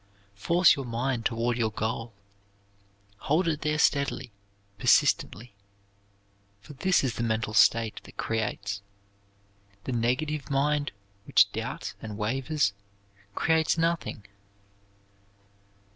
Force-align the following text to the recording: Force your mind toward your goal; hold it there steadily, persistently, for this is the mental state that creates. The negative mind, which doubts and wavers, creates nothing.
Force 0.33 0.75
your 0.75 0.85
mind 0.87 1.27
toward 1.27 1.59
your 1.59 1.69
goal; 1.69 2.11
hold 3.17 3.47
it 3.47 3.61
there 3.61 3.77
steadily, 3.77 4.31
persistently, 4.79 5.53
for 6.59 6.73
this 6.73 7.03
is 7.03 7.17
the 7.17 7.23
mental 7.23 7.53
state 7.53 8.01
that 8.05 8.17
creates. 8.17 8.81
The 9.83 9.91
negative 9.91 10.49
mind, 10.49 10.91
which 11.25 11.51
doubts 11.51 11.93
and 12.01 12.17
wavers, 12.17 12.73
creates 13.35 13.77
nothing. 13.77 14.25